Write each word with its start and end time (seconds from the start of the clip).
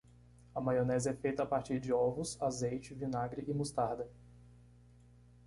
A 0.55 0.59
maionese 0.59 1.09
é 1.09 1.13
feita 1.13 1.43
a 1.43 1.45
partir 1.45 1.79
de 1.79 1.93
ovos, 1.93 2.35
azeite, 2.41 2.91
vinagre 2.91 3.45
e 3.47 3.53
mostarda. 3.53 4.09